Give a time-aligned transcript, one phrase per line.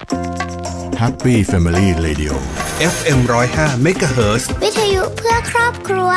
[0.00, 2.32] Happy Family Radio
[2.94, 6.10] FM 105 MHz วิทยุเพื่อครอบครัว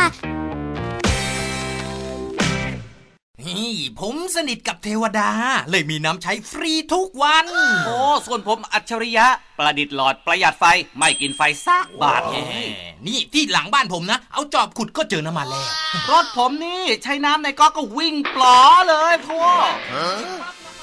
[3.48, 5.30] นี่ผมสนิทกับเทวดา
[5.70, 7.46] เลยมีน้ำใช้ฟรีทุกวัน
[7.86, 9.28] โอ้ส่วนผมอัจฉริยะ
[9.60, 10.66] ประดิษฐ์หลอดประหยัดไฟ
[10.98, 12.68] ไม่กินไฟสักบาทแหเลมย
[13.08, 15.68] นี่ที่หลังบ้านผมนะ เอาจอบขุดก็เจอน้ำมันแล้ว
[16.12, 19.44] รถผมนี่ใช้น้ำในก๊อกก็วิ่งปลอเลยพ่อ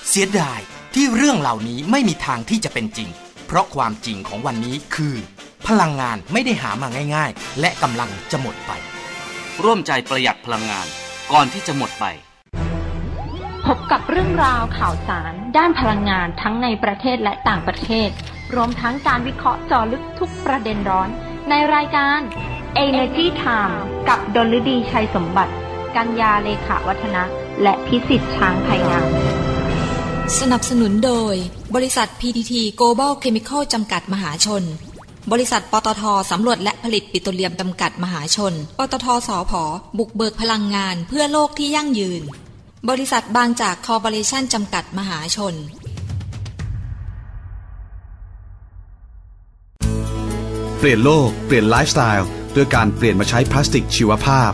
[0.08, 0.60] เสียดาย
[0.94, 3.08] ที่เรื่องเหล่านี้ไม่มีทางที่จะเป็นจริง
[3.46, 5.14] เพราะความจริงของวันนี้คือ
[5.66, 8.72] พลังงานไม่ได้หามาง่าย ๆ และกำลังจะหมดไป
[9.64, 10.86] ร่วมใจประหยัดพลังงาน
[11.32, 12.04] ก่อนที่จะหมดไป
[13.66, 18.10] พบกับเรื่องราวข่าวสาร ด้านพลังงานทั้งในประเทศและต่างประเทศ
[18.54, 21.08] รวมทั้งการวิเคราะห์เจาะลึกทุกประเด็นร้อน
[21.50, 22.20] ในรายการ
[22.84, 23.76] Energy Time
[24.08, 25.52] กับดลฤดีชัยสมบัติ
[25.96, 27.22] กัญญาเลขาวัฒนะ
[27.62, 29.08] และพิสิทธิ์ช้างไทยงาม
[30.38, 31.34] สนับสนุนโดย
[31.74, 34.62] บริษัท PTT Global Chemical จำกัดมหาชน
[35.32, 39.62] บริษัทปตทสำรวจและผลิตปิโตรเลียมจำกัดมหาชน ปตทสอพอ
[39.98, 42.22] บุกเบิกพลังงานเพื่อโลกที่ยั่งยืน
[42.90, 45.54] บริษัทบางจากคอร์ปอเรชั่นจำกัดมหาชน
[50.78, 54.52] เปลี่ยนโลก เปลี่ยนไลฟ์สไตล์ด้วยการเปลี่ยนมาใช้พลาสติกชีวภาพ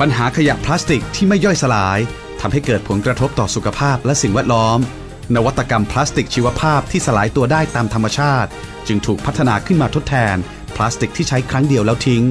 [0.00, 2.00] ปัญหาขยะพลาสติกที่ไม่ย่อยสลาย
[2.40, 4.78] ทำให้เกิดผลกระทบต่อสุขภาพและสิ่งแวดล้อม
[5.34, 8.50] นวัตกรรมพลาสติกชีวภาพที่สลายตัวได้ตามธรรมชาติ
[8.86, 10.36] จึงถูกพัฒนาขึ้นมาทดแทน
[10.76, 12.22] พลาสติกที่ใช้ครั้งเดียวแล้วทิ้ง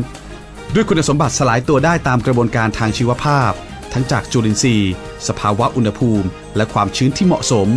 [0.73, 3.52] ด้วยคุณสมบัติสลายตัวได้ตามกระบวนการทางชีวภาพ
[3.93, 4.91] ทั้งจากจุลินทรีย์
[5.27, 7.67] สภาวะอุณหภูมิ และความชื้นที่เหมาะสม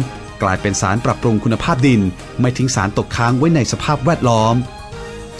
[0.42, 2.00] กลายเป็นสารปรับปรุงคุณภาพดิน
[2.40, 4.54] ไม่ทิ้งสารตกค้างไว้ในสภาพแวดล้อม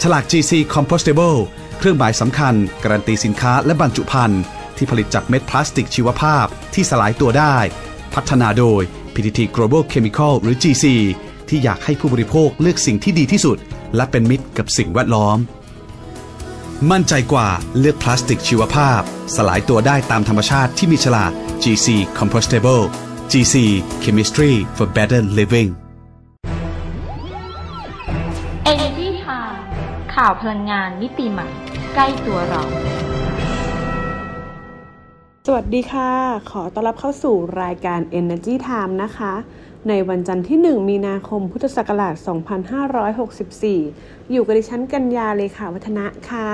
[0.01, 1.37] ฉลาก GC Compostable
[1.77, 4.41] เครื่องหมายสำคัญ การันตีสินค้าและบรรจุภัณฑ์
[4.83, 7.57] ที่ผลิตจากเม็ดพลาสติกชีวภาพที่สลายตัวได้
[8.13, 8.81] พัฒนาโดย
[9.13, 10.85] PTT Global Chemical หรือ GC
[11.49, 13.57] ที่อยากให้ผู้บริโภคเลือกสิ่งที่ดีที่สุด
[13.95, 15.37] และเป็นมิตรกับสิ่งแวดล้อม
[16.91, 17.47] มั่นใจกว่า
[17.79, 19.01] เลือกพลาสติกชีวภาพ
[19.35, 21.31] สลายตัวได้ตามธรรมชาติที่มีฉลาก
[21.63, 21.87] GC
[22.19, 22.83] Compostable
[23.31, 23.55] GC
[24.03, 25.69] Chemistry for Better Living
[28.71, 29.59] Energy Time
[30.15, 31.47] ข่าวพลังงานมิติใหม่
[31.93, 32.63] ใกล้ตัวเรา
[35.47, 36.11] สวัสดีค่ะ
[36.51, 39.33] ขอต้อนรับเข้าสู่รายการ Energy Time นะคะ
[39.89, 42.13] ในวันจันทร์ที่ 1 มีนาคม พุทธศักราช
[43.03, 46.49] 2564 อยู่กับดิฉันกัญญาเลขาวัฒนะค่ะ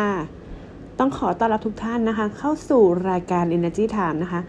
[0.99, 4.41] ต้องขอต้อนรับทุกท่านนะคะ เข้าสู่รายการ Energy Time นะคะ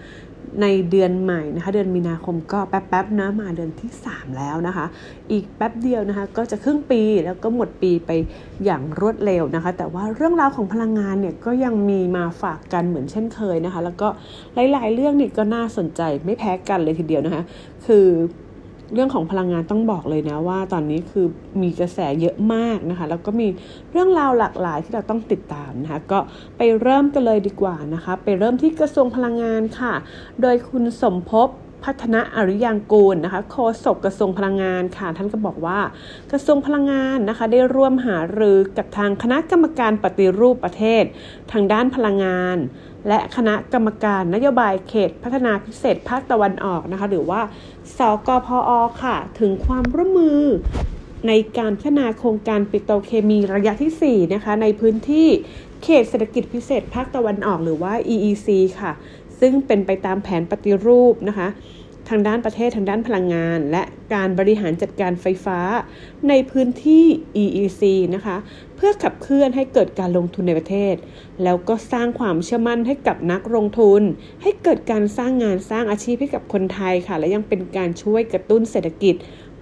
[0.63, 4.87] ในเดือนใหม่นะคะ เดือนมีนาคมก็แป๊บๆนะมาเดือนที่ 3 แล้วนะคะ
[5.33, 8.11] อีกแป๊บเดียวนะคะ ก็จะครึ่งปีแล้วก็หมดปีไป
[8.65, 14.09] อย่างรวดเร็วนะคะ แต่ว่าเรื่องราวของพลังงานเนี่ยก็ยังมีมาฝากกันเหมือนเช่นเคยนะคะ แล้วก็
[14.55, 17.45] หลายๆ เรื่องนี่ก็น่าสนใจไม่แพ้กันเลยทีเดียวนะคะ
[17.87, 18.07] คือ
[18.95, 21.27] เรื่องของพลังงานต้องบอกเลยนะว่า ตอนนี้คือ
[21.63, 23.49] มีกระแสเยอะมากนะคะ แล้วก็มี
[23.93, 26.19] เรื่องราวหลากหลายที่เราต้องติดตามนะคะ ก็
[26.57, 29.95] ไปเริ่มกันเลยดีกว่านะคะ ไปเริ่มที่กระทรวงพลังงานค่ะ
[30.43, 31.49] โดยคุณสมภพ
[31.85, 35.79] พัฒนาอริยางกูลนะคะโฆษกกระทรวงพลังงานค่ะ ท่านก็บอกว่า
[36.33, 41.05] กระทรวงพลังงานนะคะ ได้ร่วมหารือกับทางคณะกรรมการปฏิรูปประเทศ
[41.53, 42.57] ทางด้านพลังงาน
[43.09, 47.41] และคณะกรรมการนโยบายเขตพัฒนาพิเศษภาคตะวันออกนะคะ หรือว่า
[47.99, 48.71] สกพอ
[49.03, 50.43] ค่ะ ถึงความร่วมมือ
[51.29, 55.29] ในการพัฒนาโครงการปิโตรเคมีระยะที่ 4 นะคะ ในพื้นที่
[55.83, 58.49] เขตเศรษฐกิจพิเศษภาคตะวันออกหรือว่า EEC
[58.81, 58.93] ค่ะ
[59.41, 61.49] ซึ่งเป็นไปตามแผนปฏิรูปนะคะ
[62.09, 63.83] ทางด้านประเทศทางด้านพลังงาน และ
[64.15, 65.61] การบริหารจัดการไฟฟ้า
[66.29, 67.05] ในพื้นที่
[67.43, 67.83] EEC
[68.15, 68.37] นะคะ
[68.83, 70.95] พื่อขับเคลื่อนให้เกิดการลงทุนในประเทศ
[71.45, 74.03] แล้วก็สร้างความเชื่อมั่นให้กับนักลงทุน
[74.43, 79.15] ให้เกิดการสร้างงานสร้างอาชีพให้กับคนไทยค่ะ และยังเป็นการช่วยกระตุ้นเศรษฐกิจ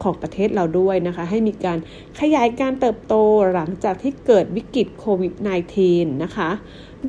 [0.03, 1.79] ของประเทศเราด้วยนะคะ ให้มีการ
[2.21, 3.15] ขยายการเติบโต
[3.55, 5.33] หลังจากที่เกิดวิกฤตโควิด
[5.79, 6.50] -19 นะคะ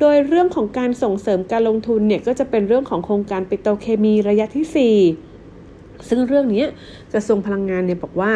[0.00, 6.64] โดยเรื่องของการส่งเสริมการลงทุนเนี่ยก็จะเป็นเรื่องของโครงการปิโตรเคมีระยะที่ 4 ซึ่งเรื่องนี้
[7.14, 8.32] กระทรวงพลังงานเนี่ยบอกว่า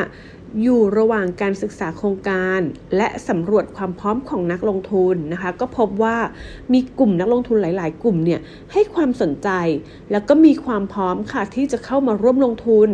[0.63, 2.61] อยู่ระหว่างการศึกษาโครงการ
[2.97, 6.17] และสำรวจความพร้อมของนักลงทุนนะคะ ก็พบว่า
[6.73, 8.41] มีกลุ่มนักลงทุนหลาย ๆ กลุ่มเนี่ย
[8.73, 9.49] ให้ความสนใจ
[10.11, 12.89] แล้วก็มีความพร้อมค่ะที่จะเข้ามาร่วมลงทุน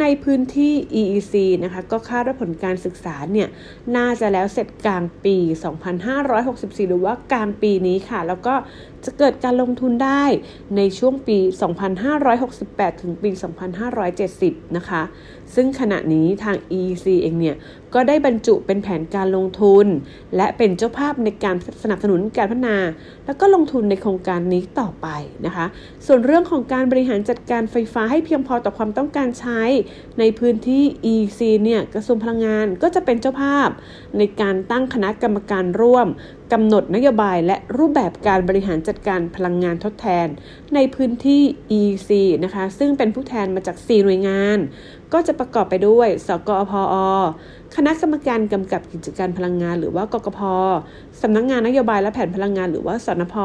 [0.00, 1.34] ในพื้นที่ EEC
[1.64, 3.48] นะคะก็คาดว่าผลการศึกษาเนี่ย
[3.96, 5.36] น่าจะแล้วเสร็จกลางปี
[6.12, 8.54] 2564 หรือว่ากลางปีนี้ค่ะ แล้วก็
[9.06, 10.24] จะเกิดการลงทุนได้
[10.76, 11.38] ในช่วงปี
[12.20, 13.30] 2568 ถึงปี
[14.02, 15.02] 2570 นะคะ
[15.54, 17.56] ซึ่งขณะนี้ทาง EC เองเนี่ย
[17.96, 19.86] ก็ได้บรรจุเป็นแผนการลงทุน
[20.36, 22.78] และเป็นเจ้าภาพในการสนับสนุนการพัฒนา
[23.26, 25.08] แล้วก็ลงทุนในโครงการนี้ต่อไป
[25.46, 25.66] นะคะ
[26.06, 29.60] ส่วนเรื่องของการบริหารจัดการไฟฟ้าให้เพียงพอต่อความต้องการใช้
[30.18, 30.82] ในพื้นที่
[31.14, 33.68] EC เนี่ยกระทรวงพลังงานก็จะเป็นเจ้าภาพ
[34.18, 36.08] ในการตั้งคณะกรรมการร่วม
[36.52, 40.26] กำหนดนโยบายและรูปแบบการบริหารจัดการพลังงานทดแทน
[40.74, 41.42] ในพื้นที่
[41.80, 42.10] EC
[42.44, 44.58] นะคะ ซึ่งเป็นผู้แทนมาจาก 4 หน่วยงาน
[45.12, 46.72] ก็จะประกอบไปด้วย สกอพ
[47.02, 47.04] อ
[47.76, 50.40] คณะกรรมการกำกับกิจการพลังงานหรือว่ากกพ
[51.22, 53.36] สำนักงานนโยบายและแผนพลังงานหรือว่าสนพ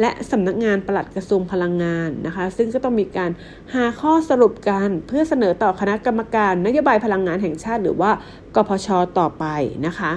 [0.00, 3.30] และสำนักงานปลัดกระทรวงพลังงานนะคะ ซึ่งก็ต้องมีการ
[3.74, 8.10] หาข้อสรุปกันเพื่อเสนอต่อคณะกรรมการนโยบายพลังงานแห่งชาติ หรือว่า
[8.54, 9.44] กพชต่อไป
[9.86, 10.12] นะคะ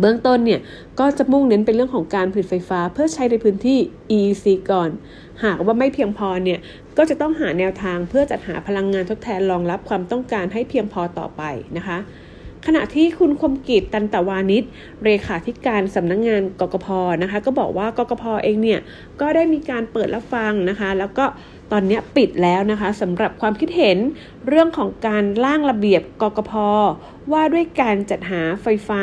[0.00, 0.60] เบื้องต้นเนี่ย
[1.00, 3.78] ก็จะมุ่งเน้นเป็นเรื่องของการผลิตไฟฟ้า เพื่อใช้ในพื้นที่
[4.16, 4.90] EEC ก่อน
[5.44, 6.58] หากว่าไม่เพียงพอเนี่ย
[6.96, 11.42] ก็จะต้องหาแนวทางเพื่อจัดหาพลังงานทดแทนรองรับความต้องการให้เพียงพอต่อไป
[11.76, 11.98] นะคะ
[12.66, 14.64] ขณะที่คุณคมกิจตันตวานิช
[15.02, 16.86] เรขาธิการสำนักงงานกกพ
[17.22, 18.80] นะคะก็บอกว่ากกพเองเนี่ย
[19.20, 21.24] ก็ได้มีการเปิดรับฟังนะคะ แล้วก็
[21.72, 23.98] ตอนนี้ปิดแล้วนะคะสำหรับความคิดเห็น
[24.48, 26.52] เรื่องของการร่างระเบียบกกพ
[27.32, 29.02] ว่าด้วยการจัดหาไฟฟ้า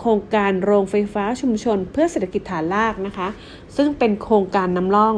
[0.00, 3.28] โครงการโรงไฟฟ้าชุมชน เพื่อเศรษฐกิจฐานรากนะคะ
[3.76, 5.16] ซึ่งเป็นโครงการนำร่อง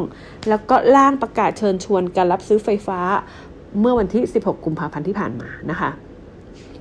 [0.49, 3.01] แล้วก็ร่างประกาศเชิญชวนการรับซื้อไฟฟ้า
[3.81, 5.91] เมื่อวันที่ 16 กุมภาพันธ์ที่ผ่านมานะคะ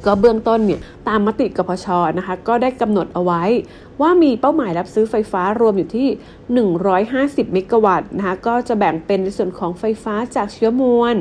[0.06, 1.88] ก็เบื้องต้นเนี่ยตามมติกพช
[2.18, 3.44] นะคะก็ได้กำหนดเอาไว้
[4.02, 6.08] ว่ามีเป้าหมายรับซื้อไฟฟ้ารวมอยู่ที่
[6.84, 11.16] 150 เมกะวัตต์นะคะก็จะแบ่งเป็นในส่วนของไฟฟ้าจากเชื้อมวล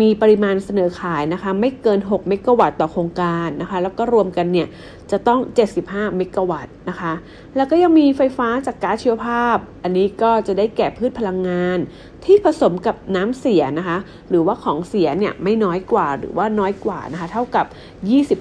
[0.00, 4.68] มีปริมาณเสนอขายนะคะไม่เกิน 6 เมกะวัตต์ต่อโครงการนะคะแล้วก็รวมกันเนี่ย
[5.10, 5.40] จะต้อง
[5.78, 7.12] 75 เมกะวัตต์นะคะ
[7.56, 11.78] แล้วก็ยังมีไฟฟ้าจากก๊าซชีวภาพ อันนี้ก็จะได้แก่พืชพลังงาน
[12.24, 13.98] ที่ผสมกับน้ำเสียนะคะ
[14.28, 17.66] หรือว่าของเสียเนี่ยไม่น้อยกว่าหรือว่าน้อยกว่านะคะ เท่ากับ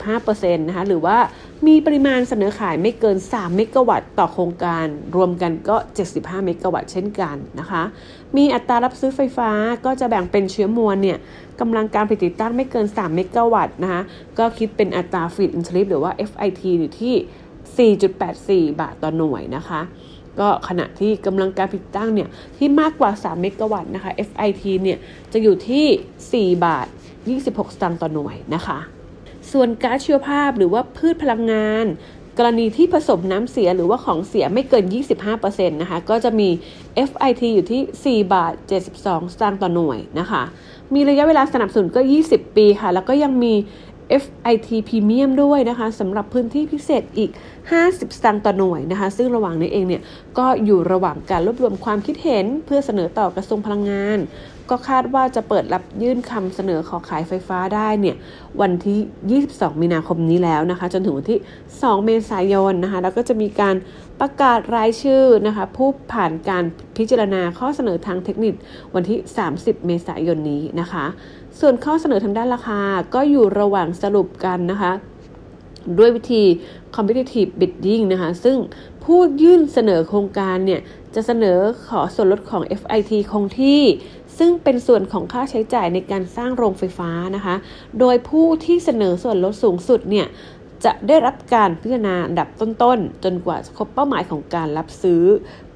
[0.07, 1.18] 25%นะคะ หรือว่า
[1.68, 4.86] มีปริมาณเสนอขายไม่เกิน 3 เมกะวัตต์ต่อโครงการ
[5.16, 5.76] รวมกันก็
[6.10, 7.84] 75 เมกะวัตต์เช่นกันนะคะ
[8.38, 9.52] มีอัตรารับซื้อไฟฟ้า
[9.86, 11.18] ก็จะแบ่งเป็นเชื้อมวลเนี่ย
[11.60, 14.02] กำลังการผลิตติดตั้งไม่เกิน 3 เมกะวัตต์นะคะ
[14.40, 17.96] ก็คิดเป็นอัตราฟีดอินทริปหรือว่า FIT อยู่ที่
[18.72, 19.82] 4.84 บาทต่อหน่วยนะคะ
[20.40, 24.98] ก็ขณะที่กำลังการผลิตตั้งเนี่ยที่มากกว่า 3 เมกะวัตต์นะคะ FIT เนี่ย
[25.34, 26.88] จะอยู่ที่ 4 บาท
[27.30, 28.80] 26 สตางค์ต่อหน่วยนะคะ
[29.52, 31.86] ส่วนก๊าซชีวภาพหรือว่าพืชพลังงาน
[32.39, 34.86] กรณีที่ผสมน้ำเสียหรือว่าของเสียไม่เกิน
[35.31, 36.50] 25%นะคะ ก็จะมี
[37.09, 38.53] FIT อยู่ที่ 4 บาท
[38.94, 40.44] 72 สตางค์ต่อหน่วยนะคะ
[40.94, 43.53] มีระยะเวลาสนับสนุนก็ 20 ปีค่ะ แล้วก็ยังมี
[44.24, 47.31] FIT Premium ด้วยนะคะสำหรับพื้นที่พิเศษอีก
[47.71, 50.01] 50 สตางค์ต่อหน่วยนะคะ ซึ่งระหว่างนี้เองเนี่ย
[50.38, 54.19] ก็อยู่ระหว่างการรวบรวมความคิดเห็นเพื่อเสนอต่อกระทรวงพลังงาน
[54.69, 58.16] ก็คาดว่าจะเปิดรับยื่นคำเสนอขอขายไฟฟ้าได้เนี่ย
[58.62, 61.39] วันที่ 22 มีนาคมนี้แล้วนะคะ จนถึงวันที่
[61.74, 63.75] 2 เมษายนนะคะ แล้วก็จะมีการ
[64.19, 66.63] ประกาศรายชื่อนะคะผู้ผ่านการ
[66.98, 68.54] พิจารณาข้อเสนอทางเทคนิค
[68.95, 69.19] วันที่
[69.54, 71.06] 30 เมษายนนี้นะคะ
[71.60, 72.81] ส่วนข้อเสนอทางด้านราคา
[73.15, 74.92] ก็อยู่ระหว่างสรุปกันนะคะ
[75.98, 76.44] ด้วยวิธี
[76.95, 78.57] competitive bidding นะคะ ซึ่ง
[79.04, 80.81] ผู้ยื่นเสนอโครงการเนี่ย
[81.15, 81.57] จะเสนอ
[81.89, 83.81] ขอส่วนลดของ FIT คงที่
[84.39, 87.56] ซึ่งเป็นส่วนของค่าใช้จ่ายในการสร้างโรงไฟฟ้านะคะ
[88.00, 90.27] โดยผู้ที่เสนอส่วนลดสูงสุดเนี่ย
[90.86, 95.24] จะได้รับการพิจารณาดับต้นๆ จนกว่าจะครบเป้าหมายของการรับซื้อ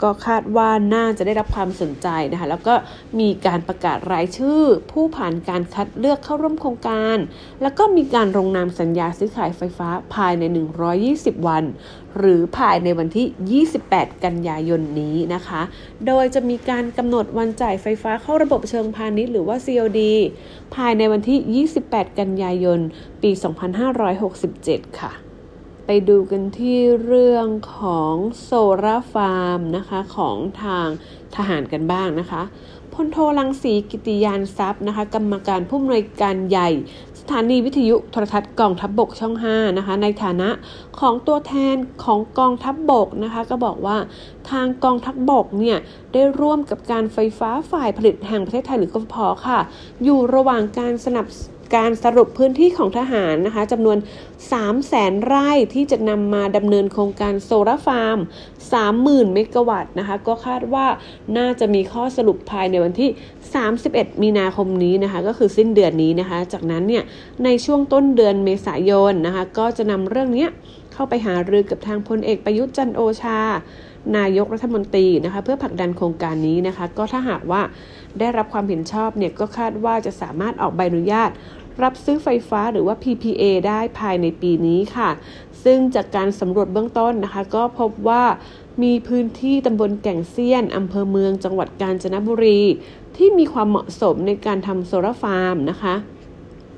[0.03, 2.75] ก็คาดว่าน่าจะได้รับความสนใจนะคะแล้วก็
[3.19, 4.61] มีการประกาศรายชื่อ
[4.91, 7.17] ผู้ผ่านการคัดเลือกเข้าร่วมโครงการ
[7.61, 10.43] แล้วก็มีการลงนามสัญญาซื้อขายไฟฟ้าภายใน
[10.99, 11.63] 120 วัน
[12.17, 15.61] หรือภายในวันที่ 28 กันยายนนี้นะคะ
[16.07, 20.01] โดยจะมีการกำหนดวันจ่ายไฟฟ้าเข้าระบบเชิงพาณิชย์หรือว่า COD
[20.75, 22.79] ภายในวันที่ 28 กันยายน
[23.21, 23.31] ปี
[24.15, 25.22] 2567 ค่ะ
[25.85, 27.47] ไปดูกันที่เรื่อง
[27.77, 28.49] ของโซ
[28.83, 30.87] ลาฟาร์มนะคะของทาง
[31.35, 32.41] ทหารกันบ้างนะคะ
[32.93, 36.69] พลโทลังสีกิติยานทรัพย์นะคะกรรมการผู้อำนวยการใหญ่
[37.19, 40.49] สถานีวิทยุโทรทัศน์กองทัพบบกช่อง 5 นะคะ ในฐานะ
[40.99, 43.97] ของตัวแทนของกองทัพบบกนะคะ ก็บอกว่า
[44.51, 45.77] ทางกองทัพบบกเนี่ย
[46.13, 49.15] ได้ร่วมกับการไฟฟ้าฝ่ายผลิตแห่งประเทศไทยหรือกฟผ
[49.47, 49.59] ค่ะ
[50.03, 51.25] อยู่ระหว่างการสนับ
[51.75, 58.19] การสรุปพื้นที่ของทหารนะคะจำนวน 3 0 0แสนไร่ที่จะนำมาดำเนินโครงการโซลาร์ฟาร์ม
[58.75, 60.85] 30,000 เมกะวัตต์นะคะ ก็คาดว่า
[61.37, 63.09] น่าจะมีข้อสรุปภายในวันที่
[63.65, 67.03] 31 มีนาคมนี้นะคะ ก็คือสิ้นเดือนนี้นะคะ จากนั้นเนี่ย
[67.43, 70.47] ในช่วงต้นเดือนเมษายนนะคะ ก็จะนำเรื่องนี้
[70.93, 73.39] เข้าไปหารือกับทางพลเอกประยุทธ์จันทร์โอชา
[74.17, 77.61] นายกรัฐมนตรีนะคะเพื่อผลักดันโครงการนี้นะคะ ก็ถ้าหากว่า
[78.19, 81.29] ได้รับความเห็นชอบเนี่ยก็คาดว่าจะสามารถออกใบอนุญาต
[81.83, 85.09] รับซื้อไฟฟ้าหรือว่า PPA ได้ภายในปีนี้ค่ะ
[85.63, 88.23] ซึ่งจากการสำรวจเบื้องต้นนะคะ ก็พบว่า
[88.83, 92.61] มีพื้นที่ตำบลแก่งเซียนอำเภอเมืองจังหวัดกาญจนบุรี
[93.17, 95.95] ที่มีความเหมาะสมในการทำโซลาร์ฟาร์มนะคะ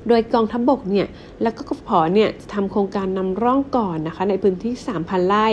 [0.08, 1.06] โดยกองทัพบบกเนี่ย
[1.42, 5.46] และก็กฟผเนี่ยจะทำโครงการนำร่องก่อนนะคะในพื้นที่ 3,000 ไร่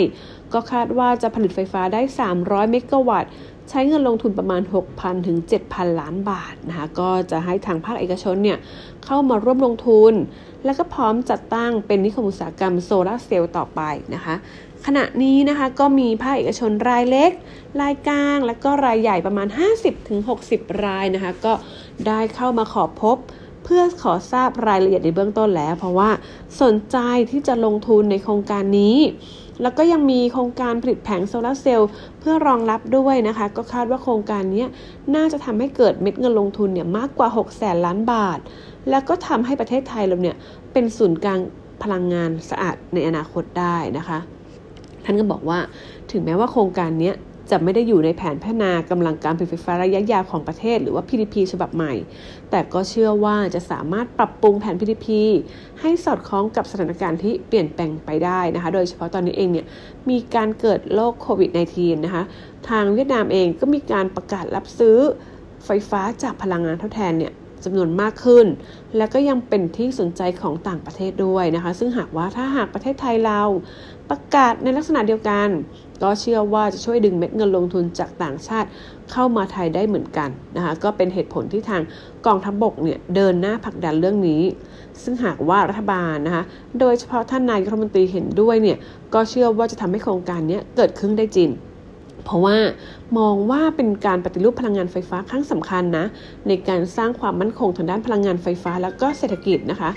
[0.54, 2.02] ก็คาดว่าจะผลิตไฟฟ้าได้
[2.36, 3.32] 300 เมกะวัตต์
[3.70, 4.62] ใช้เงินลงทุนประมาณ
[4.94, 5.38] 6,000 ถึง
[5.70, 8.58] 7,000 ล้านบาทนะคะก็จะให้ทางภาคเอกชนเนี่ย
[9.06, 10.14] เข้ามาร่วมลงทุน
[10.66, 13.82] และก็พร้อมจัดตั้งเป็นนิคมอุตสาหกรรมโซลาร์เซลล์ต่อไป
[14.16, 14.36] นะคะ
[14.86, 17.32] ขณะนี้นะคะก็มีภาคเอกชนรายเล็ก
[17.82, 19.48] รายกลาง และก็รายใหญ่ประมาณ
[20.16, 21.54] 50-60 รายนะคะก็
[22.08, 23.18] ได้เข้ามาขอพบ
[23.64, 26.10] เพื่อขอทราบรายละเอียดในเบื้องต้นแล้ว เพราะว่า
[26.62, 26.98] สนใจ
[27.32, 28.98] ที่จะลงทุนในโครงการนี้
[29.62, 31.90] แล้วก็ยังมีโครงการผลิตแผงโซลาร์เซลล์
[32.20, 34.66] เพื่อรองรับด้วยนะคะ ก็คาดว่าโครงการนี้
[35.16, 38.40] น่าจะทำให้เกิดเม็ดเงินลงทุนเนี่ยมากกว่า6แสนล้านบาท
[38.90, 40.36] แล้วก็ทำให้ประเทศไทยเราเนี่ย
[40.74, 41.40] เป็นศูนย์กลาง
[41.84, 44.20] พลังงานสะอาดในอนาคตได้นะคะ
[45.06, 45.60] ท่านก็บอกว่า
[46.12, 47.12] ถึงแม้ว่าโครงการนี้
[47.52, 51.94] จะไม่ได้อยู่ในแผนพัฒนากำลังการผลิตไฟฟ้าระยะยาวของประเทศ หรือว่า PDP ฉบับใหม่
[52.50, 55.08] แต่ก็เชื่อว่าจะสามารถปรับปรุงแผน PDP
[55.82, 59.66] ให้สอดคล้องกับสถานการณ์ที่เปลี่ยนแปลงไปได้นะคะ โดยเฉพาะตอนนี้เองเนี่ย
[60.10, 62.24] มีการเกิดโรคโควิด -19 นะคะ
[62.70, 64.98] ทางเวียดนามเองก็มีการประกาศรับซื้อ
[65.66, 67.34] ไฟฟ้าจากพลังงานทดแทนเนี่ย
[67.64, 68.46] จำนวนมากขึ้น
[68.98, 73.42] และก็ยังเป็นที่สนใจของต่างประเทศด้วยนะคะ ซึ่งหากว่าถ้าหากประเทศไทยเรา
[74.10, 75.48] ประกาศในลักษณะเดียวกัน
[76.04, 78.68] ก็เชื่อว่าจะช่วยดึงเม็ดเงินลงทุนจากต่างชาติ
[79.12, 81.82] เข้ามาไทยได้เหมือนกันนะคะก็เป็นเหตุผลที่ทาง
[82.26, 84.42] กองทัพบบกเนี่ยเดินหน้าผลักดันเรื่องนี้
[85.04, 86.44] ซึ่งหากว่ารัฐบาลนะคะ
[86.80, 88.78] โดยเฉพาะท่านนายกรัฐมนตรีเห็นด้วยเนี่ย
[89.14, 91.50] ก็เชื่อว่าจะทำให้โครงการนี้เกิดขึ้นได้จริง
[92.26, 92.58] เพราะว่า
[93.18, 96.06] มองว่าเป็นการปฏิรูปพลังงานไฟฟ้าครั้งสำคัญนะ
[96.48, 99.90] ในการสร้างความมั่นคงทางด้านพลังงานไฟฟ้าแล้วก็เศรษฐกิจนะคะ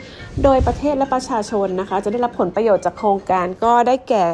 [0.43, 4.25] โดยประเทศและประชาชนนะคะ จะได้รับผลประโยชน์จากโครงการก็ได้แก่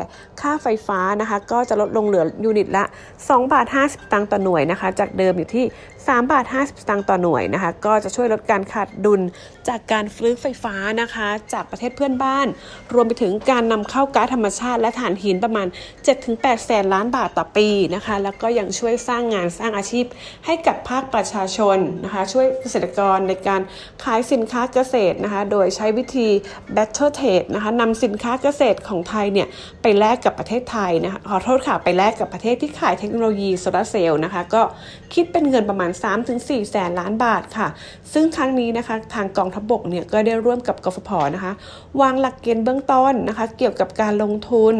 [0.40, 2.84] ค่าไฟฟ้านะคะ ก็จะลดลงเหลือยูนิตละ
[3.18, 5.64] 2บาท50ตังค์ต่อหน่วยนะคะ จากเดิมอยู่ที่
[6.11, 9.21] 3 บาท 50 สตังค์ต่อหน่วยนะคะ ก็จะช่วยลดการขาดดุล
[9.68, 12.47] จากการฟื้นไฟฟ้านะคะ จากประเทศเพื่อนบ้าน
[12.94, 15.66] รวมไปถึงการนำเข้าก๊าซธรรมชาติและถ่านหินประมาณ
[16.16, 20.04] 7-8 แสนล้านบาทต่อปีนะคะ แล้วก็ยังช่วยสร้างงานสร้างอาชีพ
[20.47, 23.61] ให้กับภาคประชาชนนะคะ ช่วยเกษตรกรในการ
[24.04, 26.28] ขายสินค้าเกษตรนะคะ โดยใช้วิธี
[26.76, 29.49] battle trade นะคะนำสินค้าเกษตรของไทยเนี่ย
[29.82, 34.62] ไปแลกกับประเทศไทยนะคะขอโทษค่ะไปแลกกับประเทศที่ขายเทคโนโลยีโซลาร์เซลล์นะคะก็
[35.14, 35.90] คิดเป็นเงินประมาณ
[36.31, 37.69] 3-4 แสนล้านบาทค่ะ
[38.12, 41.52] ซึ่งครั้งนี้นะคะทางกองทัพบกเนี่ยก็ได้ร่วมกับกฟผนะคะ
[42.00, 44.75] วางหลักเกณฑ์เบื้องต้นนะคะ เกี่ยวกับการลงทุน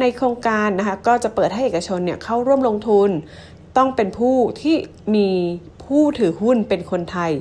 [0.00, 3.10] ในโครงการนะคะ ก็จะเปิดให้เอกชนเนี่ยเข้าร่วมลงทุน
[3.76, 4.76] ต้องเป็นผู้ที่
[5.14, 5.28] มี
[5.90, 7.32] ผู้ถือหุ้นเป็นคนไทย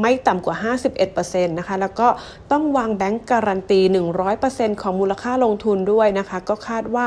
[0.00, 0.56] ไม่ต่ำกว่า
[1.06, 2.08] 51%นะคะ แล้วก็
[2.52, 3.80] ต้องวางแบงก์การันตี
[4.30, 7.06] 100%ของมูลค่าลงทุนด้วยนะคะ ก็คาดว่า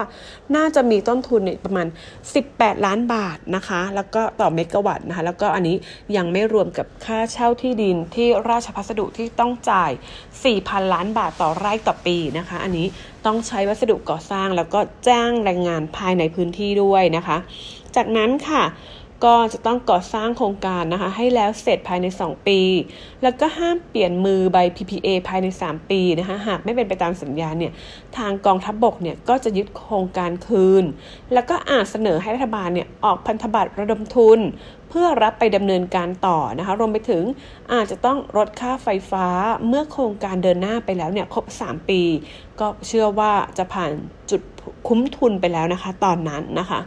[0.55, 1.87] น่าจะมีต้นทุนเนี่ยประมาณ
[2.35, 5.75] 18 ล้านบาทนะคะ แล้วก็ต่อเมกะวัตต์นะคะ แล้วก็อันนี้
[6.15, 9.91] ยังไม่รวมกับค่าเช่าที่ดินที่ราชพัสดุที่ต้องจ่าย
[10.41, 12.87] 4,000 ล้านบาทต่อไร่ต่อปีนะคะ อันนี้
[13.25, 17.37] ต้องใช้วัสดุก่อสร้างแล้วก็จ้างแรงงานภายในพื้นที่ด้วยนะคะ
[17.95, 18.63] จากนั้นค่ะ
[19.25, 22.59] ก็จะต้องก่อสร้างโครงการนะคะให้แล้วเสร็จภายใน 2 ปี
[23.23, 27.71] แล้วก็ห้ามเปลี่ยนมือใบ PPA ภายใน 3 ปีนะคะหากไม่เป็นไปตามสัญญาเนี่ย
[28.17, 30.83] ทางกองทัพบบกเนี่ยก็จะยึดโครงการคืน
[31.33, 34.39] แล้วก็อาจเสนอให้รัฐบาลเนี่ยออกพันธบัตรระดมทุน
[34.89, 37.23] เพื่อรับไปดำเนินการต่อนะคะรวมไปถึง
[37.73, 39.27] อาจจะต้องลดค่าไฟฟ้า
[39.67, 42.01] เมื่อโครงการเดินหน้าไปแล้วเนี่ยครบ 3 ปี
[42.59, 43.91] ก็เชื่อว่าจะผ่าน
[44.31, 44.41] จุด
[44.87, 46.81] คุ้มทุนไปแล้วนะคะ ตอนนั้นนะคะ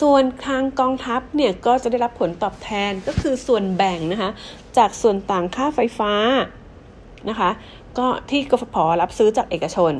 [0.00, 4.30] ส่วนทางกองทัพเนี่ยก็จะได้รับผลตอบแทนก็คือส่วนแบ่งนะคะ
[4.76, 6.12] จากส่วนต่างค่าไฟฟ้า
[7.28, 7.50] นะคะ
[7.98, 9.92] ก็ที่กฟผรับซื้อจากเอกชน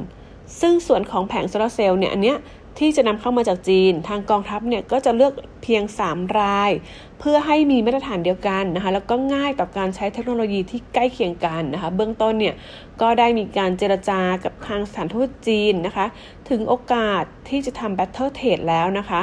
[0.60, 2.38] ซึ่งส่วนของแผงโซลาร์เซลล์เนี่ยอันเนี้ย
[2.78, 5.32] ที่จะนำเข้ามาจากจีน ทางกองทัพเนี่ยก็จะเลือก
[5.62, 6.70] เพียง 3 ราย
[7.18, 12.54] เพื่อให้มีมาตรฐานเดียวกันนะคะแล้วก็ง่ายต่อการใช้เทคโนโลยีที่ใกล้เคียงกันนะคะเบื้องต้นเนี่ย
[13.00, 16.06] ก็ได้มีการเจรจากับทางสถานทูตจีนนะคะ
[16.50, 19.20] ถึงโอกาสที่จะทำ Battle Trade แล้วนะคะ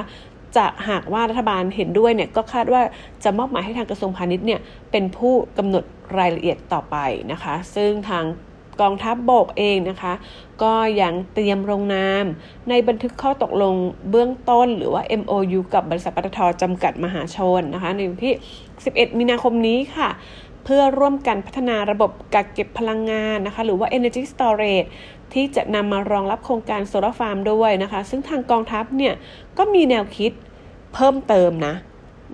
[0.57, 2.81] จะหากว่ารัฐบาลเห็นด้วยเนี่ยก็คาดว่า
[3.23, 4.59] จะมอบหมายให้ทางกระทรวงพาณิชย์เนี่ย
[4.91, 5.83] เป็นผู้กำหนด
[6.17, 6.97] รายละเอียดต่อไป
[7.31, 8.25] นะคะ ซึ่งทาง
[8.81, 10.13] กองทัพบบกเองนะคะ
[10.63, 12.25] ก็ยังเตรียมลงนาม
[12.69, 13.75] ในบันทึกข้อตกลง
[14.09, 18.33] เบื้องต้น หรือว่า MOU กับบริษัทปตทจำกัดมหาชนนะคะในวันที่
[18.75, 20.09] 11 มีนาคมนี้ค่ะ
[20.63, 24.87] เพื่อร่วมกันพัฒนาระบบกักเก็บพลังงานนะคะ หรือว่า Energy Storage
[25.33, 29.13] ที่จะนำมารองรับโครงการโซลาร์ฟาร์มด้วยนะคะ ซึ่งทางกองทัพเนี่ย
[29.57, 30.31] ก็มีแนวคิด
[30.93, 31.73] เพิ่มเติมนะ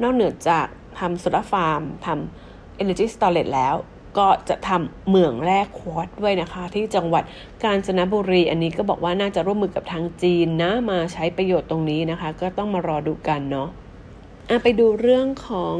[0.01, 0.67] นอกเหนือจาก
[0.99, 3.75] ทำโซลาร์ฟาร์มทำ Energy Storage แล้ว
[4.17, 7.23] ก็จะทำเหมืองแร่ควอตด้วยนะคะ ที่จังหวัด
[7.63, 13.69] กาญจนบุรี อันนี้ก็บอกว่าน่าจะร่วมมือกับทางจีนนะ มาใช้ประโยชน์ตรงนี้นะคะ ก็ต้องมารอดูกันเนาะ
[14.63, 15.75] ไปดูเรื่องของ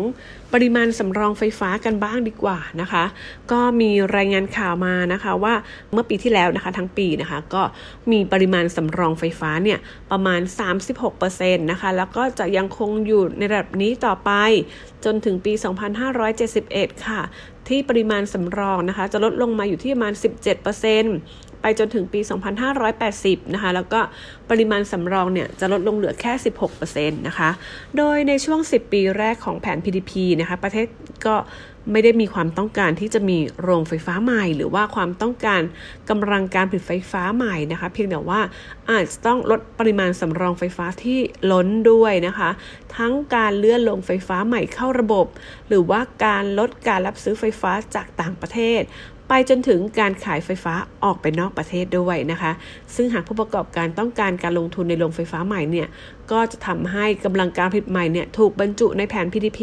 [0.54, 3.04] ปริมาณสำรองไฟฟ้ากันบ้างดีกว่านะคะ
[3.52, 5.54] ก็มีรายงานข่าวมานะคะว่า
[5.92, 7.64] เมื่อปีที่แล้วนะคะทั้งปีนะคะก็
[8.12, 9.80] มีปริมาณสำรองไฟฟ้าเนี่ย
[10.12, 10.42] ประมาณ
[11.02, 14.32] 36%นะคะแล้วก็จะยังคงอยู่ในระดับนี้ต่อไป
[15.06, 15.54] จนถึงปี
[16.30, 17.22] 2571 ค่ะ
[17.68, 20.14] ที่ปริมาณสำรองนะคะจะลดลงมาอยู่ที่ประมาณ
[21.04, 22.20] 17% ไปจนถึงปี
[22.88, 24.00] 2580 นะคะ แล้วก็
[24.50, 26.34] ปริมาณสำรองเนี่ยจะลดลงเหลือแค่
[26.74, 27.50] 16%นะคะ
[27.98, 30.88] โดยในช่วง 10 ปีแรกของแผน PDP นะคะ ประเทศ
[31.26, 31.36] ก็
[31.92, 35.62] ไม่ได้มีความต้องการที่จะมีโรงไฟฟ้าใหม่ หรือว่าความต้องการ
[36.10, 38.42] กำลังการผลิตไฟฟ้าใหม่นะคะ เพียงแต่ว่า
[38.90, 41.20] อาจจะต้องลดปริมาณสำรองไฟฟ้าที่
[41.52, 42.50] ล้นด้วยนะคะ
[42.98, 45.26] ทั้งการเลื่อนลงไฟฟ้าใหม่เข้าระบบ
[45.68, 48.82] หรือว่าการลดการรับซื้อไฟฟ้าจากต่างประเทศ
[49.30, 52.52] ไปจนถึงการขายไฟฟ้าออกไปนอกประเทศด้วยนะคะ
[52.96, 55.88] ซึ่งหากผู้ประกอบการต้องการการลงทุนในโรงไฟฟ้าใหม่เนี่ย
[56.32, 59.62] ก็จะทำให้กำลังการผลิตใหม่เนี่ยถูกบรรจุในแผน PDP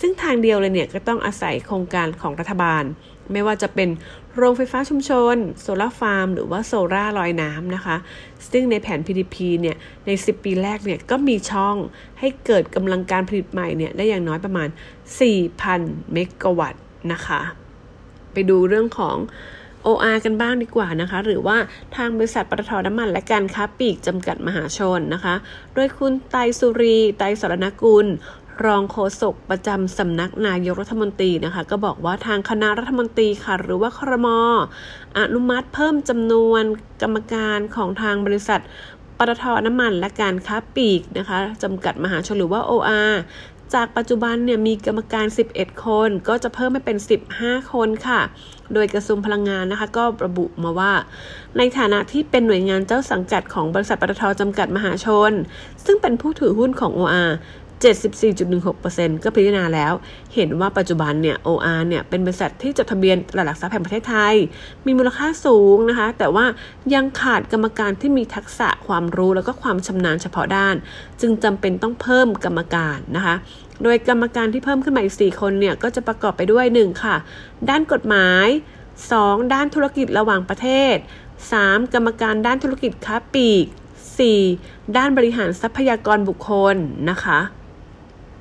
[0.00, 2.84] ซึ่งทางเดียวเลยเนี่ยก็ต้องอาศัยโครงการของรัฐบาล
[3.32, 3.88] ไม่ว่าจะเป็น
[4.36, 7.96] โรงไฟฟ้าชุมชน โซลาร์ฟาร์ม หรือว่าโซลาร์ลอยน้ำนะคะ
[8.50, 9.76] ซึ่งในแผน PDP เนี่ย
[10.06, 11.76] ใน 10 ปีแรกเนี่ยก็มีช่อง
[12.20, 14.68] ให้เกิดกำลังการผลิตใหม่เนี่ยได้อย่างน้อยประมาณ
[15.40, 17.40] 4,000 เมกะวัตต์นะคะ
[18.36, 19.16] ไปดูเรื่องของ
[19.86, 21.56] OR กันบ้างดีกว่านะคะ หรือว่า
[21.96, 25.34] ทางบริษัทปตทน้ำมันและการค้าปลีกจำกัดมหาชนนะคะ
[25.74, 28.06] โดยคุณไตสุรี ไตสรณกุล
[28.66, 34.28] รองโฆษกประจำสำนักนายกรัฐมนตรีนะคะ ก็บอกว่าทางคณะรัฐมนตรีค่ะ หรือว่าครม
[35.18, 36.62] อนุมัติเพิ่มจำนวน
[37.02, 38.60] กรรมการของทางบริษัท
[39.18, 43.12] ปตทน้ำมันและการค้าปลีกนะคะจำกัดมหาชนหรือว่า OR
[43.74, 46.98] จากปัจจุบันเนี่ยมีกรรมการ 11 คน ก็จะเพิ่มให้เป็น
[47.34, 48.20] 15 คนค่ะ
[48.74, 50.92] โดยกระทรวงพลังงานนะคะ ก็ระบุมาว่า
[51.58, 55.32] ในฐานะที่เป็นหน่วยงานเจ้าสังกัดของบริษัทปตทจำกัดมหาชน
[55.84, 57.30] ซึ่งเป็นผู้ถือหุ้นของ OR
[57.82, 59.92] 74.16%ก็พิจารณาแล้ว
[60.34, 64.34] เห็นว่าปัจจุบันเนี่ย OR เนี่ย เป็นบริษัทที่จดทะเบียนตลาดหลักทรัพย์แห่งประเทศไทย
[64.86, 66.44] มีมูลค่าสูงนะคะ แต่ว่า
[66.94, 70.74] ยังขาดกรรมการที่มีทักษะความรู้แล้วก็ความชำนาญเฉพาะด้าน
[71.20, 73.34] จึงจำเป็นต้องเพิ่มกรรมการนะคะ
[73.82, 77.16] โดยกรรมการที่เพิ่มขึ้นมาอีก 4 คนเนี่ย ก็จะประกอบไปด้วย 1 ค่ะ
[77.70, 78.46] ด้านกฎหมาย
[79.04, 80.96] 2 ด้านธุรกิจระหว่างประเทศ
[81.44, 81.94] 3.
[81.94, 83.66] กรรมการด้านธุรกิจค้าปลีก
[84.30, 84.96] 4.
[84.96, 86.76] ด้านบริหารทรัพยากรบุคคล
[87.10, 87.38] นะคะ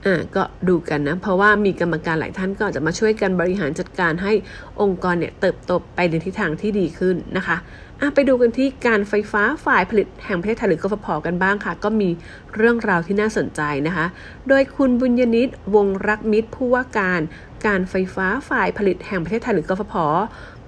[0.05, 4.33] อ่าก็ดูกันนะ เพราะว่ามีกรรมการหลายท่านก็จะมาช่วยกันบริหารจัดการให้
[4.81, 7.57] องค์กรเนี่ยเติบโตไปในทิศทางที่ดีขึ้นนะคะ
[8.01, 12.09] อะไปดูกันที่การไฟฟ้าฝ่ายผลิตแห่งประเทศไทยหรือกฟผกันบ้างค่ะ ก็มี
[12.55, 14.05] เรื่องราวที่น่าสนใจนะคะ
[14.47, 17.21] โดยคุณบุญยนิตวงรักมิตรผู้ว่าการ
[17.65, 19.95] การไฟฟ้าฝ่ายผลิตแห่งประเทศไทยหรือกฟผ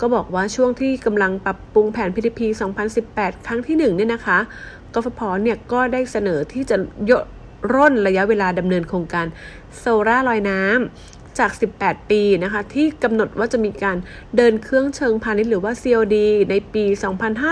[0.01, 2.39] ก็บอกว่าช่วงที่กำลังปรับปรุงแผน PTP
[2.93, 4.37] 2018 ครั้งที่1เนี่ยนะคะ
[4.93, 6.77] กฟผเนี่ยก็ได้เสนอที่จะ
[7.11, 7.23] ยก
[7.73, 9.25] ร่นระยะเวลาดำเนินโครงการ
[9.77, 13.97] โซล่าลอยน้ำจาก 18 ปีนะคะที่กำหนดว่าจะมีการ
[14.35, 16.15] เดินเครื่องเชิงพาณิชย์หรือว่า COD
[16.49, 16.83] ในปี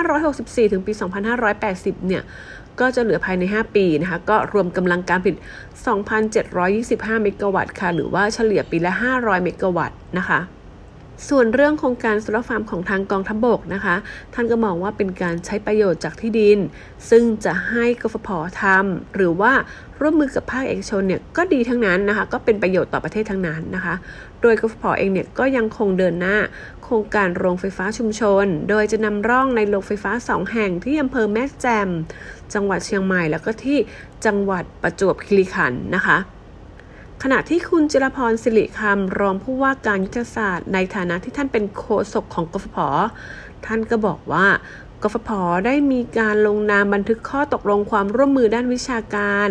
[0.04, 0.92] 2564 ถึงปี
[1.50, 2.24] 2580 เนี่ย
[2.80, 5.38] ก็จะเหลือภายใน 5 ปีนะคะ ก็รวมกำลังการผลิต
[6.30, 10.42] 2,725 เมกะวัตต์ค่ะ หรือว่าเฉลี่ยปีละ 500 เมกะวัตต์นะคะ
[11.30, 13.96] ส่วนเรื่องโครงการโซลาร์ฟาร์มของทางกองทัพบบกนะคะ
[14.34, 16.60] ท่านก็มองว่าเป็นการใช้ประโยชน์จากที่ดิน
[17.10, 18.30] ซึ่งจะให้กฟผ
[18.62, 19.54] ทำหรือว่า
[20.02, 23.96] ร่วมมือกับภาคเอกชนเนี่ยก็ดีทั้งนั้นนะคะ ก็เป็นประโยชน์ต่อประเทศทั้งนั้นนะคะ
[24.42, 26.38] โดยกฟผเองเนี่ยก็ยังคงเดินหน้า
[26.84, 31.90] โครงการโรงไฟฟ้าชุมชน โดยจะนำร่องในโรงไฟฟ้า 2 แห่งที่อำเภอแม่แจ่ม
[32.54, 33.78] จังหวัดเชียงใหม่ แล้วก็ที่
[34.26, 36.18] จังหวัดประจวบคีรีขันธ์นะคะ
[37.24, 42.78] ขณะที่คุณจิรพรสิริคำรองผู้ว่าการยุทธศาสตร์ ในฐานะที่ท่านเป็นโฆษกของกฟผ
[43.66, 44.48] ท่านก็บอกว่า
[45.06, 45.30] กฟผ
[45.66, 49.50] ได้มีการลงนามบันทึกข้อตกลงความร่วมมือด้านวิชาการ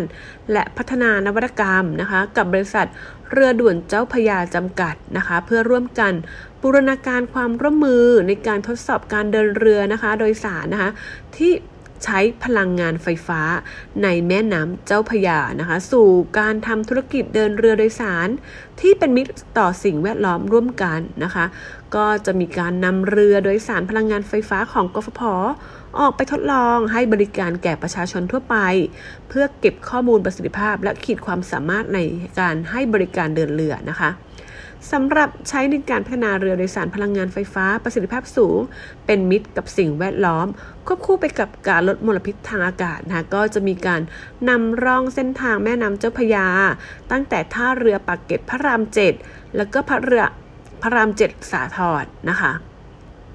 [0.51, 2.87] และพัฒนานวัตกรรมนะคะกับบริษัท
[3.31, 6.13] เรือด่วนเจ้าพยาจำกัดนะคะเพื่อร่วมกัน
[6.61, 10.89] บูรณาการความร่วมมือในการทดสอบการเดินเรือนะคะ โดยสารนะคะ
[11.35, 11.51] ที่
[12.03, 13.41] ใช้พลังงานไฟฟ้า
[14.03, 16.07] ในแม่น้ำเจ้าพยานะคะ สู่
[16.39, 18.27] การทำธุรกิจเดินเรือโดยสาร
[18.81, 21.45] ที่เป็นมิตรต่อสิ่งแวดล้อมร่วมกันนะคะ
[21.95, 25.21] ก็จะมีการนำเรือโดยสารพลังงานไฟฟ้าของกฟผ
[25.99, 28.57] ออกไปทดลองให้บริการแก่ประชาชนทั่วไป
[29.29, 31.99] เพื่อเก็บข้อมูลประสิทธิภาพและขีดความสามารถใน
[32.39, 34.09] การให้บริการเดินเรือนะคะ
[34.91, 38.59] สำหรับใช้ในการพัฒนาเรือโดยสารพลังงานไฟฟ้าประสิทธิภาพสูง
[39.05, 40.47] เป็นมิตรกับสิ่งแวดล้อม
[40.87, 44.01] ควบคู่ไปกับการลดมลพิษทางอากาศนะก็จะมีการ
[44.49, 46.47] นำร่องเส้นทางแม่น้ำเจ้าพยา
[47.11, 49.13] ตั้งแต่ท่าเรือปากเกร็ดพระรามเจ็ด
[49.55, 50.23] แล้วก็พระเรือ
[50.81, 52.51] พระรามเจ็ดสาทรนะคะ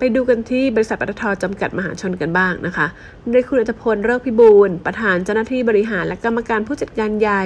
[0.03, 2.87] ไปดูกันที่บริษัทปตทจำกัดมหาชนกันบ้างนะคะ
[3.31, 7.45] โดยคุณอัตพลเลิกพิบูลประธานเจ้าหน้าที่บริหารและกรรมการผู้จัดการใหญ่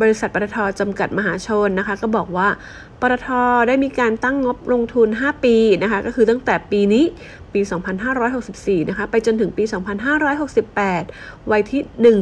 [0.00, 2.48] บริษัทปตทจำกัดมหาชนนะคะ ก็บอกว่า
[3.00, 3.28] ปตท
[3.68, 7.04] ได้มีการตั้งงบลงทุน 5 ปีนะคะ ก็คือตั้งแต่ปีนี้
[7.52, 7.60] ปี
[8.24, 9.64] 2564 นะคะ ไปจนถึงปี
[10.50, 12.14] 2568 ไว้ที่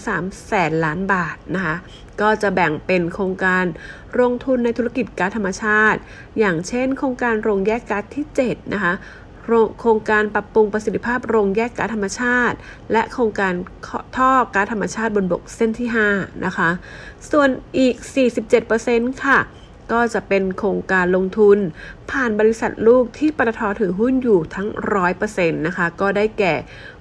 [0.00, 1.76] 1.03 แสนล้านบาทนะคะ
[2.20, 3.64] ก็จะแบ่งเป็นโครงการ
[4.20, 5.98] ลงทุนในธุรกิจก๊าซธรรมชาติ
[6.38, 8.92] อย่างเช่น โครงการโรงแยกก๊าซที่ 7 นะคะ
[9.80, 12.56] โครงการปรับปรุงประสิทธิภาพโรงแยกก๊าซธรรมชาติ
[12.92, 13.52] และโครงการ
[14.16, 16.70] ท่อก๊าซธรรมชาติบนบกเส้นที่ 5 นะคะ
[17.30, 17.94] ส่วนอีก
[18.60, 19.40] 47%ค่ะ
[19.92, 21.58] ก็จะเป็นโครงการลงทุน
[22.10, 24.68] ผ่านบริษัทลูกที่ปตทถือหุ้นอยู่ทั้ง
[25.12, 26.54] 100%นะคะ ก็ได้แก่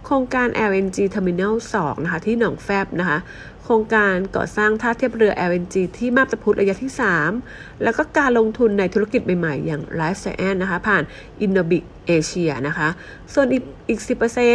[0.06, 3.18] โครงการ LNG Terminal 2 นะคะ ที่หนองแฟบนะคะ
[3.64, 6.92] โครงการก่อสร้างท่าเทียบเรือ LNG ที่มาบตาพุธระยะที่
[7.38, 11.04] 3 แล้วก็การลงทุนในธุรกิจใหม่ๆ อย่าง Life Science นะคะ ผ่าน
[11.46, 12.90] Innobic Asia นะคะ
[13.34, 14.00] ส่วนอีกอีก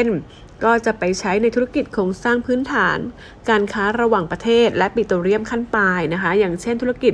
[0.05, 2.99] 10%ก็จะไปใช้ในธุรกิจโครงสร้างพื้นฐาน
[3.49, 7.13] การค้าระหว่างประเทศและปิโตรเลียมขั้นปลายนะคะ อย่างเช่นธุรกิจ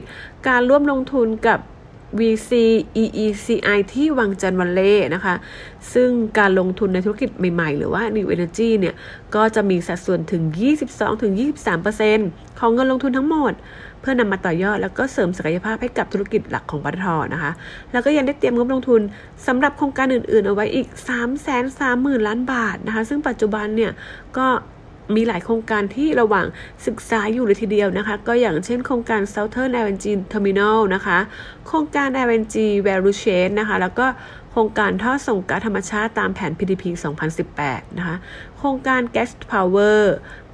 [0.48, 1.58] การร่วมลงทุนกับ
[2.18, 2.50] VC
[3.02, 5.34] EECI ที่วังจันทร์วันเล่นะคะ
[5.94, 8.94] ซึ่งการลงทุนในธุรกิจใหม่ๆ หรือว่า New Energy เนี่ย
[9.34, 10.42] ก็จะมีสัดส่วนถึง
[12.10, 13.52] 22-23%ของเงินลงทุนทั้งหมด
[14.00, 17.52] เพื่อนำมาต่อยอดแล้วก็เสริมศักยภาพให้กับธุรกิจหลักของปตทนะคะ
[17.92, 19.00] แล้วก็ยังได้เตรียมงบลงทุน
[19.46, 21.10] สำหรับโครงการอื่นๆ เอาไว้อีก 3
[21.46, 23.92] 3 0 0 0 0ล้านบาทนะคะ ซึ่งปัจจุบันเนี่ย
[24.36, 24.46] ก็
[25.16, 26.46] มีหลายโครงการที่ระหว่าง
[26.86, 31.18] ศึกษาอยู่เลยทีเดียวนะคะ ก็อย่างเช่นโครงการ Southern LNG Terminal นะคะ
[31.66, 32.54] โครงการ LNG
[32.86, 34.06] Value Chain นะคะ แล้วก็
[34.50, 36.84] โครงการท่อส่งก๊าซธรรมชาติตามแผน PDP
[37.40, 38.16] 2018 นะคะ
[38.58, 40.00] โครงการ Gas Power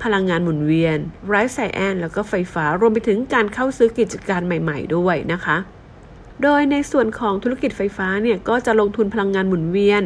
[0.03, 0.99] พลังงานหมุนเวียน
[1.33, 5.57] Right Science แล้วก็ไฟฟ้ารวมไปถึงการเข้าซื้อกิจการใหม่ ๆ ด้วยนะคะ
[6.43, 10.03] โดยในส่วนของธุรกิจไฟฟ้าเนี่ยก็จะลงทุนพลังงานหมุนเวียน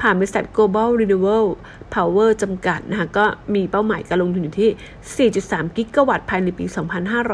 [0.00, 1.48] ผ่านบริษัท Global Renewable
[1.94, 3.24] Power จำกัดนะคะก็
[3.54, 6.64] มีเป้าหมายการลงทุนอยู่ที่ 4.3 กิกะวัตต์ภายในปี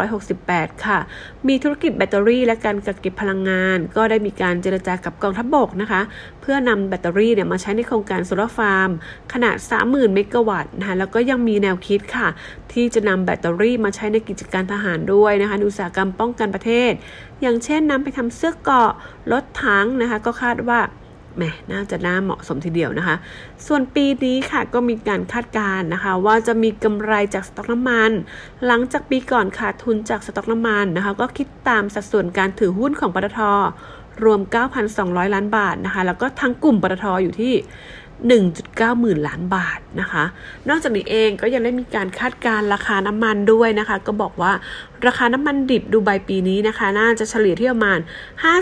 [0.08, 0.98] 2568 ค่ะ
[1.48, 6.00] มีธุรกิจแบตเตอรี่และการกักเก็บพลังงาน ก็ได้มีการเจรจากับกองทัพบบกนะคะ
[6.40, 8.90] เพื่อนำแบตเตอรี่เนี่ยมาใช้ในโครงการโซลาร์ฟาร์ม
[9.32, 12.28] ขนาด 30,000 เมกะวัตต์นะคะแล้วก็ยังมีแนวคิดค่ะ
[12.72, 16.92] ที่จะนำแบตเตอรี่มาใช้ในกิจการทหารด้วยนะคะอุตสาหกรรมป้องกันประเทศ
[17.42, 18.90] อย่างเช่นนำไปทำเสื้อเกาะ
[19.32, 20.80] รถถังนะคะ ก็คาดว่า
[21.36, 21.42] แหม
[21.72, 23.16] น่าจะน่าเหมาะสมทีเดียวนะคะ
[23.66, 28.10] ส่วนปีนี้ค่ะก็มีการคาดการณ์นะคะ ว่าจะมีกำไรจากสต็อกน้ำมัน
[28.66, 33.40] หลังจากปีก่อนขาดทุนจากสต็อกน้ำมันนะคะ ก็คิดตามสัดส่วนการถือหุ้นของปตท
[34.24, 34.40] รวม
[34.86, 37.54] 9,200 ล้านบาทนะคะ แล้วก็ทั้งกลุ่มปตทอยู่ที่
[38.38, 40.24] 1.9 หมื่นล้านบาทนะคะ
[40.68, 44.52] นอกจากนี้เองก็ยังได้มีการคาดการราคาน้ำมันด้วยนะคะ ก็บอกว่า
[45.06, 47.98] ราคาน้ำมันดิบดูไบปีนี้นะคะ น่าจะเฉลี่ยที่ประมาณ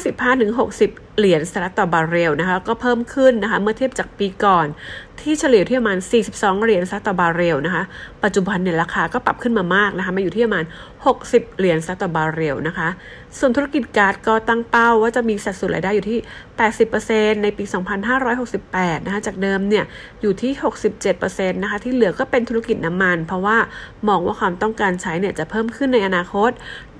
[0.08, 4.66] 55-60 เหรียญสหรัฐต่อบาร์เรลนะคะ ก็เพิ่มขึ้นนะคะ เมื่อเทียบจากปีก่อน
[5.22, 5.98] ที่เฉลี่ยที่ประมาณ
[6.30, 7.84] 42 เหรียญสหรัฐต่อบาร์เรลนะคะ
[8.24, 10.64] ปัจจุบันเนี่ยราคาก็ปรับขึ้นมามากนะคะมาอยู่ที่ประมาณ
[11.10, 12.88] 60 เหรียญสหรัฐต่อบาร์เรลนะคะ
[13.38, 16.18] ส่วนธุรกิจก๊าซก็ตั้งเป้าว่าจะมีสัดส่วนรายได้อยู่ที่
[16.80, 17.64] 80%ในปี
[18.30, 19.84] 2568 นะคะ จากเดิมเนี่ย
[20.22, 20.52] อยู่ที่
[21.08, 23.56] 67%นะคะ ที่เหลือก็เป็นธุรกิจน้ำมัน เพราะว่า
[24.08, 26.50] มองว่าความต้องการใช้เนี่ยจะเพิ่มขึ้นในอนาคต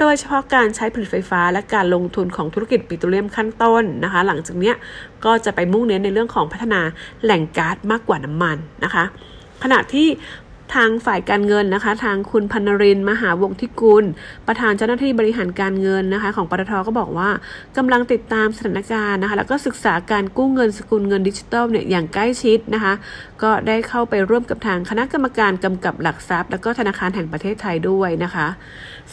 [0.05, 4.73] โดยเฉพาะการใช้ผลิตไฟฟ้า และการลงทุนของธุรกิจปิโตรเลียมขั้นต้นนะคะ หลังจากนี้
[5.25, 6.81] ก็จะไปมุ่งเน้นในเรื่องของพัฒนา
[7.25, 9.05] แหล่งก๊าซมากกว่าน้ำมันนะคะ
[9.63, 10.07] ขณะที่
[10.75, 14.05] ทางฝ่ายการเงินนะคะ ทางคุณพันรินมหาวงทิกุล
[14.47, 17.31] ประธานเจ้าหน้าที่บริหารการเงินนะคะ ของปตทก็บอกว่า
[17.77, 22.93] กำลังติดตามสถานการณ์นะคะ แล้วก็ศึกษาการกู้เงินสกุลเงินดิจิทัลเนี่ยอย่างใกล้ชิดนะคะ
[23.43, 28.47] ก็ได้เข้าไปร่วมกับทางคณะกรรมการกำกับหลักทรัพย์ แล้วก็ธนาคารแห่งประเทศไทยด้วยนะคะ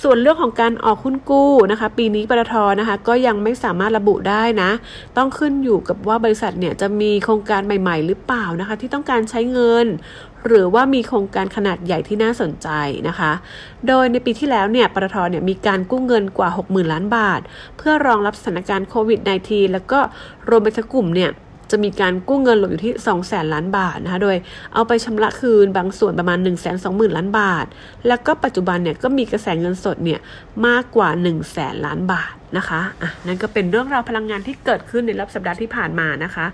[0.01, 4.69] ส่วนเรื่องของการออกหุ้นกู้นะคะ ปีนี้ปตทนะคะ ก็ยังไม่สามารถระบุได้นะ
[5.17, 9.85] ต้องขึ้นอยู่กับว่าบริษัทเนี่ยจะมีโครงการใหม่ ๆ หรือเปล่านะคะ ที่ต้องการใช้เงิน
[10.47, 12.69] หรือว่ามีโครงการขนาดใหญ่ที่น่าสนใจ
[13.07, 13.31] นะคะ
[13.87, 17.41] โดยในปีที่แล้วเนี่ยปตทเนี่ยมีการกู้เงินกว่า 60,000 ล้านบาท
[17.77, 19.99] เพื่อรองรับสถานการณ์โควิด -19 แล้วก็
[20.49, 21.31] รวมไปถึงกลุ่มเนี่ย
[21.71, 24.37] จะมีการกู้เงินหลบอยู่ที่ 2 0 0แสนล้านบาทนะคะ โดย
[24.73, 27.65] เอาไปชำระคืนบางส่วนประมาณ 1 2 0 0 0 0 ล้านบาท
[28.07, 30.19] แล้วก็ปัจจุบันเนี่ยก็มีกระแสเงินสดเนี่ย
[30.67, 36.45] มากกว่า 1 0 0 0 0แสนล้านบาทนะคะอะนั่นก็เป็นเรื่องราวพลังงานที่เกิดขึ้นในรอบสัปดาห์ที่ผ่านมานะคะ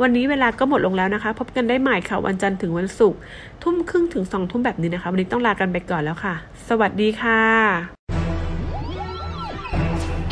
[0.00, 3.18] วันนี้เวลาก็หมดลงแล้วนะคะ พบกันได้ใหม่ค่ะวันจันทร์ถึงวันศุกร์
[3.62, 6.34] ทุ่มครึ่งถึงสองทุ่มแบบนี้นะคะ วันนี้ต้องลากันไปก่อนแล้วค่ะ
[6.68, 7.42] สวัสดีค่ะ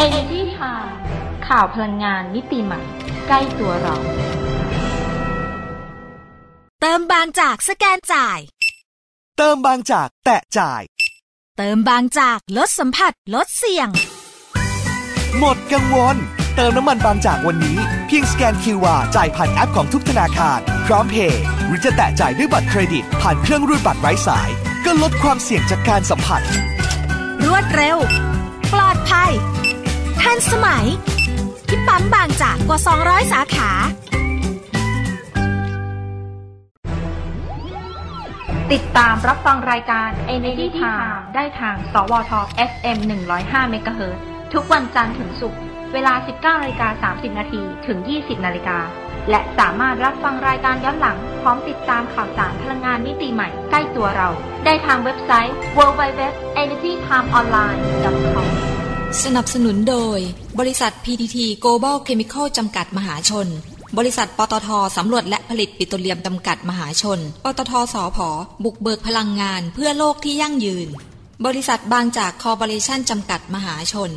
[0.04, 0.90] Energy Time
[1.48, 2.80] ข่าวพลังงานมิติใหม่
[3.28, 3.96] ใกล้ตัวเรา
[6.80, 8.38] เติมบางจากสแกนจ่าย
[9.38, 10.82] เติมบางจากแตะจ่าย
[11.58, 13.88] เติมบางจากลดสัมผัสลดเสี่ยง
[15.38, 16.16] หมดกังวล
[16.56, 24.48] เติมน้ำมันบางจากวันนี้ เพียงสแกน QR จ่ายผ่านแอปของทุกธนาคาร พร้อมเพย์หรือจะแตะจ่ายด้วยบัตรเครดิต ผ่านเครื่องรูดบัตรไร้สาย
[24.84, 26.42] ก็ลดความเสี่ยงจากการสัมผัส
[27.44, 27.96] รวดเร็ว
[28.72, 29.30] ปลอดภัย
[30.22, 30.86] ทันสมัย
[31.74, 33.70] ที่ปั๊มบางจากกว่า 200 สาขา
[38.72, 42.32] ติดตามรับฟังรายการ Energy Time ได้ทาง สวท
[42.70, 42.98] FM
[43.34, 45.58] 105เมกะเฮิรตซ์ทุกวันจันทร์ถึงศุกร์
[45.92, 48.78] เวลา 19นาฬิกา30 นาทีถึง 20 นาฬิกา
[49.30, 54.28] และสามารถรับฟังรายการย้อนหลัง พร้อมติดตามข่าวสารพลังงานมิติใหม่ใกล้ตัวเรา
[54.64, 58.46] ได้ทางเว็บไซต์ www.energytimeonline.com
[59.24, 60.20] สนับสนุนโดย
[60.60, 63.48] บริษัท PTT Global Chemical จำกัดมหาชน
[63.98, 68.28] บริษัทปตทสำรวจและผลิตปิโตรเลียมจำกัดมหาชน ปตทสอพอ
[68.64, 70.88] บุกเบิกพลังงานเพื่อโลกที่ยั่งยืน
[71.46, 74.10] บริษัทบางจากคอร์ปอเรชั่นจำกัดมหาชน